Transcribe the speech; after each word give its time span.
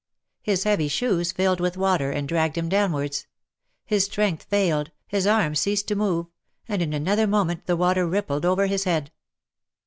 His 0.41 0.63
heavy 0.63 0.87
shoes 0.87 1.31
filled 1.31 1.59
with 1.59 1.77
water, 1.77 2.09
and 2.09 2.27
dragged 2.27 2.57
him 2.57 2.69
downwards— 2.69 3.27
his 3.85 4.05
strength 4.05 4.41
failed, 4.45 4.89
his 5.05 5.27
arms 5.27 5.59
ceased 5.59 5.87
to 5.89 5.95
move, 5.95 6.25
and 6.67 6.81
in 6.81 6.91
another 6.91 7.27
moment 7.27 7.67
the 7.67 7.77
water 7.77 8.07
rippled 8.07 8.43
over 8.43 8.65
his 8.65 8.85
head. 8.85 9.11